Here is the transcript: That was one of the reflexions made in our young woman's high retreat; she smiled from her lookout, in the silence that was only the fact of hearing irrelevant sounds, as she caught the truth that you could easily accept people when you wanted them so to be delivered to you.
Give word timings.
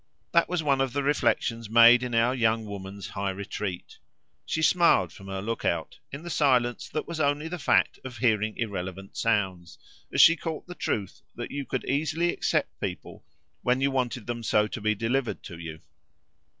That 0.31 0.49
was 0.49 0.63
one 0.63 0.81
of 0.81 0.93
the 0.93 1.03
reflexions 1.03 1.69
made 1.69 2.01
in 2.01 2.15
our 2.15 2.33
young 2.33 2.65
woman's 2.65 3.09
high 3.09 3.29
retreat; 3.29 3.99
she 4.47 4.63
smiled 4.63 5.13
from 5.13 5.27
her 5.27 5.43
lookout, 5.43 5.99
in 6.11 6.23
the 6.23 6.31
silence 6.31 6.89
that 6.89 7.07
was 7.07 7.19
only 7.19 7.47
the 7.47 7.59
fact 7.59 7.99
of 8.03 8.17
hearing 8.17 8.57
irrelevant 8.57 9.15
sounds, 9.15 9.77
as 10.11 10.19
she 10.19 10.35
caught 10.35 10.65
the 10.65 10.73
truth 10.73 11.21
that 11.35 11.51
you 11.51 11.67
could 11.67 11.85
easily 11.85 12.33
accept 12.33 12.79
people 12.81 13.23
when 13.61 13.79
you 13.79 13.91
wanted 13.91 14.25
them 14.25 14.41
so 14.41 14.65
to 14.69 14.81
be 14.81 14.95
delivered 14.95 15.43
to 15.43 15.59
you. 15.59 15.81